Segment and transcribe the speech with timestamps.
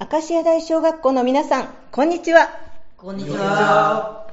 [0.00, 2.50] 明石屋大小学校の皆さん、こんにちは。
[2.96, 4.28] こんにちは。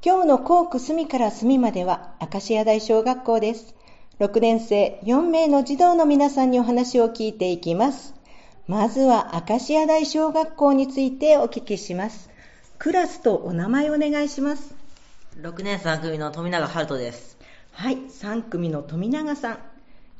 [0.00, 3.74] 今日の校区隅から隅までは、明石屋大小学校です。
[4.20, 8.14] 6年生4名の児童の皆さんにお話を聞いていきます。
[8.68, 12.30] まずは、明石屋大小学校についてお聞きします。
[12.78, 14.72] クラスとお名前お願いします。
[15.40, 17.36] 6年3組の富永春人です。
[17.72, 19.58] はい、3組の富永さん。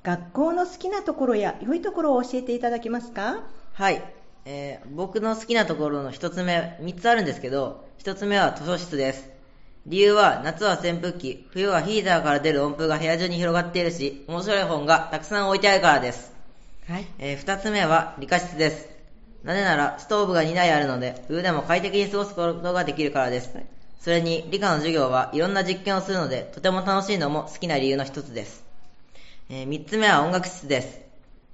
[0.02, 3.44] 学校の好きなところや良いところを教えていただけますか？
[3.74, 4.02] はい、
[4.50, 9.28] えー、僕の好きなところの1つ目、3つあるんですけど、1つ目は図書室です。
[9.84, 16.32] 理由は、夏は扇風機、冬はヒーターから出る温風が部屋中に広がっているし、面白い本がたくさん置いてあるからです。
[16.88, 17.06] はい。
[17.18, 18.88] えー、2つ目は理科室です。
[19.44, 23.50] なぜなら、ストーブが2台あるので、冬でも快適に過ごすことができるからです。
[24.00, 28.64] それに、理科の授業はいろんな実験をするので、とても楽しいのも好きな理由の一つです。
[29.50, 31.07] えー、3つ目は音楽室です。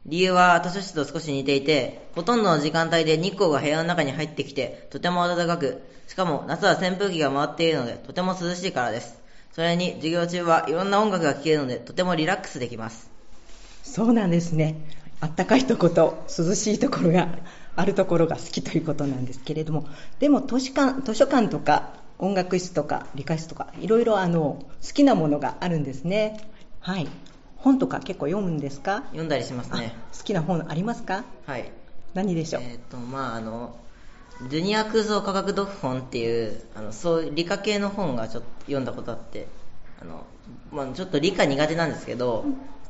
[0.06, 9.18] 理由は図書室と少し似ていて、ほとんどの時間帯で日光が部屋の中に入ってきて、とても暖かく、しかも夏は扇風機が回っているので、とても涼しいからです。
[9.52, 13.10] それに、授業中はいろんな音楽が聴けるので、とてもリラックスできます。
[13.82, 14.76] そうなんですね。
[15.20, 17.28] あったかいとこと涼しいところが
[17.76, 26.50] あるところが好きということなんですけれども、でも図書館図書館とか音楽室とか理科室とか、いろいろあの好きなものがあるんですね。
[26.80, 27.08] はい。
[27.64, 29.04] 本とか結構読むんですか？
[29.06, 29.94] 読んだりしますね。
[30.16, 31.24] 好きな本ありますか？
[31.46, 31.72] はい。
[32.12, 32.62] 何でしょう？
[32.62, 33.74] えっ、とまああの
[34.50, 39.46] ジュニア空想科学読本っていうあのそう理科系の本がちょっと読んだことあって
[40.02, 40.26] あの、
[40.70, 42.44] まあ、ちょっと理科苦手なんですけど、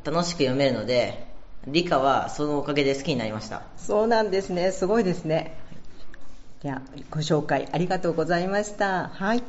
[0.04, 1.26] 楽しく読めるので
[1.68, 3.62] 理科はそのおかげで好きになりました。
[3.76, 4.72] そうなんですね。
[4.72, 5.56] すごいですね。
[6.62, 9.08] ではご紹介ありがとうございました。
[9.08, 9.42] はい。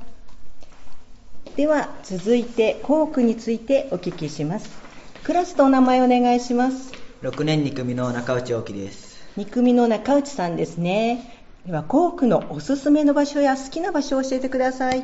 [1.55, 4.84] では続いて校区についてお聞きします
[5.25, 6.93] クラスとお名前お願いします。
[7.23, 9.17] 6年2組の中内大樹です。
[9.37, 11.43] 2組の中内さんですね。
[11.65, 15.03] では校区のおすすめの場所や好きな場所を教えてください。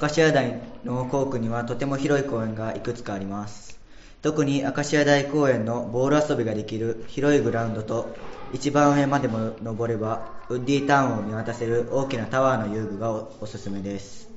[0.00, 3.80] 明石家大の校区にはとても広い公園がいくつかあります。
[4.22, 8.14] 特に明石家大公園のボール遊びができる広いグラウンドと
[8.52, 14.30] 一番上までも登ればウッディタウンを見渡せる大きなタワーの遊具がおすすめです。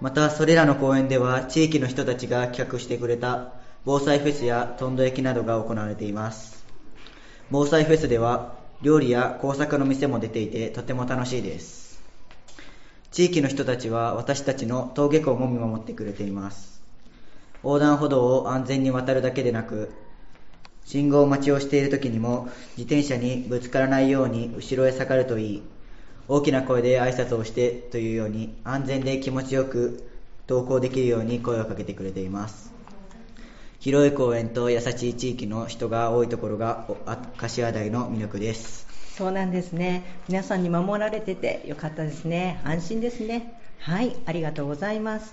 [0.00, 3.52] またそれらの公園では地域の人たちが企画してくれた
[3.86, 6.64] 防災フェスやトンド焼きなどが行われています。
[7.50, 12.02] 防災フェスでは料理や工作の店も出ていてとても楽しいです。
[13.12, 16.82] 地域の人たちは私たちの登下校も見守ってくれています。
[17.62, 19.92] 横断歩道を安全に渡るだけでなく
[20.86, 25.62] 信号待ちをしている時にも自転車にぶつからないように後ろへ下がるといい。
[26.26, 30.08] 大きな声で挨拶をしてというように安全で気持ちよく
[30.48, 32.73] 登校できるように声をかけてくれています。
[33.84, 36.86] 広い公園と優しい地域の人が多いところが
[37.36, 38.86] 柏台の魅力です。
[39.14, 40.22] そうなんですね。
[40.26, 42.62] 皆さんに守られててよかったですね。
[42.64, 43.60] 安心ですね。
[43.80, 45.30] はいありがとうございます。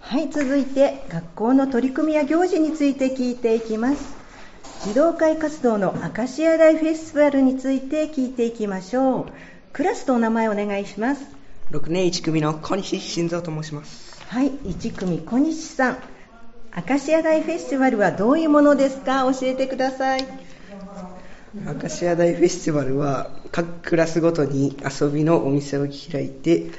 [0.00, 4.16] はい続いて学校の取り組みや行事について聞いていきます。
[4.82, 9.26] 児童会活動の明石家大フェスティバルについて聞いていきましょう。
[9.72, 11.22] クラスとお名前お願いします。
[11.70, 14.20] 6年1組の小西晋三と申します。
[14.26, 16.13] はい1組小西さん
[16.76, 19.22] 明石家大フェスティバルはどういうものですか？
[19.32, 20.26] 教えてください。
[21.54, 26.72] 明石家大フェスティバルは各クラスごとに遊びのお店を開いて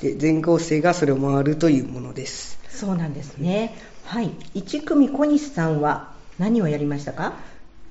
[0.00, 2.60] で全校生がそれを回るというものです。
[2.68, 3.76] そうなんですね。
[4.04, 4.30] はい。
[4.54, 7.32] 1組小西さんは何をやりましたか？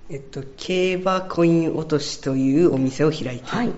[0.10, 3.72] えっと、競馬コイン落としというお店を開いて、はい、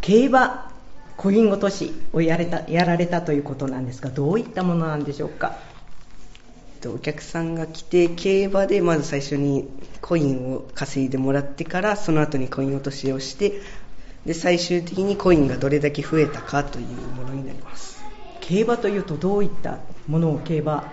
[0.00, 0.72] 競馬
[1.16, 5.56] コイン落としをやれたやられたということなんですがどういったものなんでしょうか？
[6.88, 9.68] お客さんが来て競馬でまず最初に
[10.00, 13.60] コインを稼いでもらってからその後にコイン落としをして
[14.24, 16.86] で最終的にコインがどれだけ増えたかという
[17.16, 18.00] ものになります。
[18.40, 20.92] 競馬というとどういったものを競馬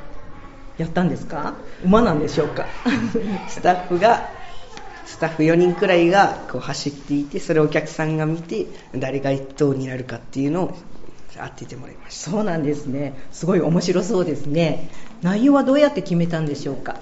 [0.78, 1.56] やったんですか？
[1.84, 2.66] 馬なんでしょうか？
[3.50, 4.30] スタッフが
[5.06, 10.78] スタッフ4人くらいがこう走っていてそれをお客さんが見て誰が1等になるかっていうのを
[11.36, 12.32] 当ててもらいました。
[12.32, 13.14] そうなんですね。
[13.32, 14.90] すごい面白そうですね。
[15.22, 16.98] 内容はどうやって決めたんでしょうか？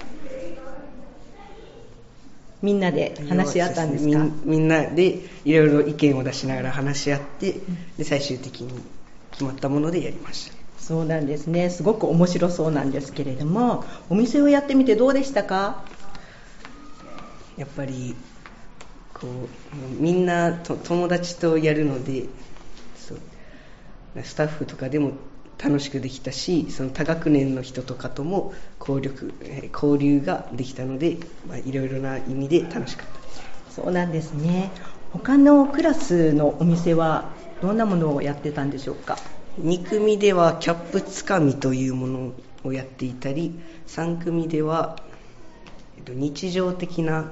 [2.62, 4.26] みんなで話し合ったんですか？
[4.44, 7.60] みんなでいろいろ意見を出しながら話し合って
[7.96, 8.82] で最終的に
[9.32, 10.56] 決まったものでやりました。
[10.78, 11.70] そうなんですね。
[11.70, 15.84] すごく面白そうなんですけれどもお店をやってみてどうでしたか？
[17.56, 18.14] やっぱり
[19.14, 22.26] こうみんなと友達とやるので
[24.24, 25.12] スタッフとかでも
[25.62, 29.32] 楽しくできたしその多学年の人とかとも交流
[29.72, 31.16] 交流ができたので、
[31.48, 33.18] まあ、いろいろな意味で楽しかった。
[33.18, 33.28] で
[33.70, 34.70] すそうなんですね。
[35.12, 37.30] 他のクラスのお店は
[37.62, 39.16] どんなものをやってたんでしょうか
[39.60, 42.32] ？2組ではキャップつかみというもの
[42.64, 44.98] をやっていたり3組では
[45.96, 47.30] えっと日常的な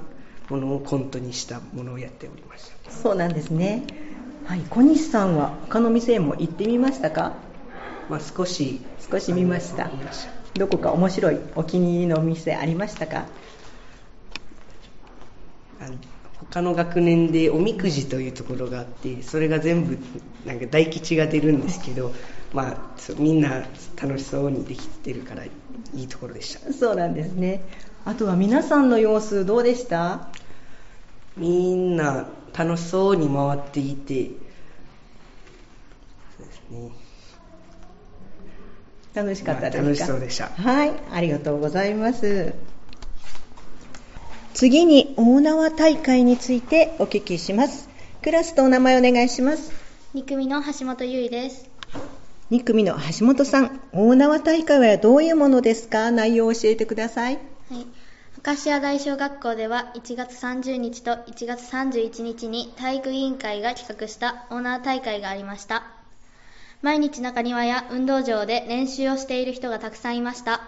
[0.49, 2.91] ものをコントにしたものをやっておりました。
[2.91, 3.83] そうなんですね
[4.45, 7.33] はい小西さんは他の店も行ってみましたか？
[8.07, 8.79] まあ、少し。
[9.11, 9.89] 少し見ました。
[10.53, 13.25] どこか面白いお気に入りのお店ありましたか？
[15.81, 15.95] あの
[16.39, 19.97] 他の学年でおみくじというところがあってそれが全部
[20.45, 22.13] なんか大吉が出るんですけど、
[22.53, 22.77] まあ、
[23.17, 23.65] みんな
[23.99, 25.49] 楽しそうにできてるからい
[25.95, 26.71] いところでした。
[26.71, 27.63] そうなんですね。
[28.05, 30.27] あとは皆さんの様子どうでした？
[31.35, 32.27] みんな
[32.57, 34.29] 楽しそうに回っていて。
[36.37, 36.91] そうですね。
[39.13, 40.47] 楽しかったですか、まあ楽しそうでした。
[40.47, 42.53] はいありがとうございます。
[44.53, 47.89] 次に大縄大会についてお聞きします。
[48.21, 49.73] クラスとお名前お願いします。
[50.15, 51.69] 2組の橋本優衣です。
[52.51, 56.11] 2組の橋本さん大縄大会はどういうものですか？
[56.11, 57.35] 内容を教えてください。
[57.35, 57.39] は
[57.77, 57.85] い。
[58.45, 65.87] アカシア大小学校では1月30日と1月31日に体育委員会が企画したオーナー大会がありました。
[66.83, 70.61] 毎日中庭や運動場で練習をしている人がたくさんいました。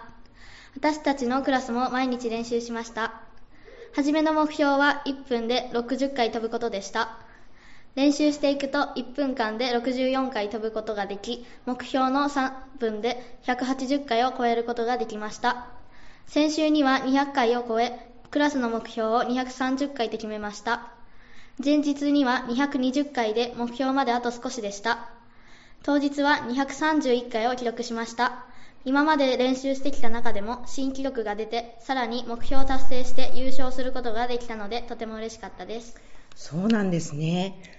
[0.74, 3.14] 私たちのクラスも毎日練習しました。
[3.94, 7.16] 初めの目標は1分で60回飛ぶことでした。
[7.94, 12.50] 練習していくと1分間で64回飛ぶことができ、目標の3
[12.80, 15.77] 分で180回を超えることができました。
[16.28, 17.98] 先週には200回を超え、
[18.30, 20.92] クラスの目標を230回と決めました。
[21.64, 25.08] 前日には220回で目標まであと少しでした。
[25.82, 28.44] 当日は231回を記録しました。
[28.84, 35.96] 今まで練習してきた中でも新記録が出て、さらに目標を達成して優勝することができたので、とても嬉しかったです。
[36.36, 37.77] そうなんですね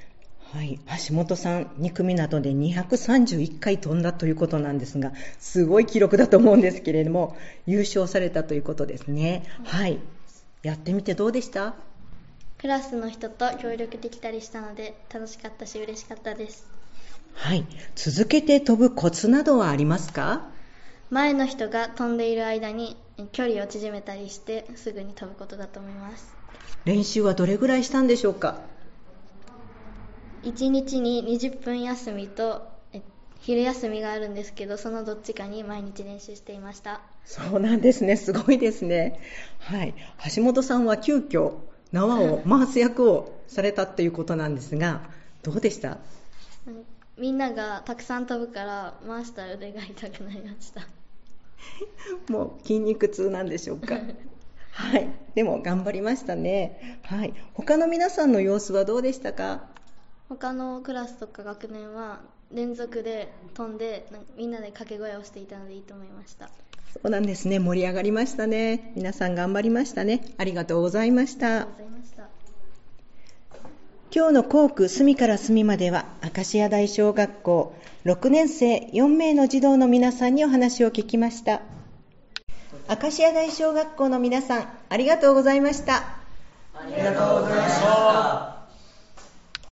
[0.51, 7.37] はい、橋本さん2組などで231回飛んだということなんですがすごい記録だと思うんですけれども
[7.67, 9.43] 優勝されたということですね。
[9.63, 9.99] はい。
[10.63, 11.75] やってみてどうでした？
[12.57, 16.67] クラスの人と協力できたりしたので、楽しかったし嬉しかったです。
[17.35, 17.65] はい。
[17.95, 20.49] 続けて飛ぶコツなどはありますか？
[21.11, 26.35] 前の人が飛んでいる間にえ距離を縮めたりしてすぐに飛ぶことだと思います。
[26.85, 28.59] 練習はどれぐらいしたんでしょうか？
[30.43, 33.01] 1日に20分休みとえ
[33.41, 37.01] 昼休みがあるんですけどそのどっちかに毎日練習していました。
[37.25, 38.15] そうなんですね。
[38.15, 39.19] すごいですね。
[39.59, 39.93] はい。
[40.35, 41.53] 橋本さんは急遽
[41.91, 45.01] 縄を回す役をされたっていうことなんですが
[45.43, 45.97] どうでした？
[46.67, 46.85] うん
[47.17, 50.87] みんながたくさん飛ぶから回したら腕が痛くなりました。
[52.31, 53.95] もう筋肉痛なんでしょうか。
[54.71, 55.09] はい。
[55.35, 56.99] でも頑張りましたね。
[57.03, 57.33] はい。
[57.53, 59.67] 他の皆さんの様子はどうでしたか？
[60.29, 62.19] 他のクラスとか学年は
[62.53, 66.49] 連続で飛んでみんなで掛け声をしていたのでいいと思いました。
[66.93, 67.59] そうなんですね。
[67.59, 68.91] 盛り上がりましたね。
[68.95, 70.21] 皆さん頑張りましたね。
[70.37, 71.47] ありがとうございました。
[71.47, 72.23] ありがとうございました。
[74.11, 81.61] 今日の校区隅から隅までは明石家大小学校6年生4名の児童の皆さんにお話を聞きました。
[82.89, 85.97] 明石家大小学校の皆さんありがとうございました。
[86.73, 88.28] ありがとうございました。